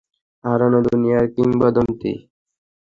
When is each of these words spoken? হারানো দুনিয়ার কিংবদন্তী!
হারানো 0.43 0.79
দুনিয়ার 0.85 1.25
কিংবদন্তী! 1.35 2.13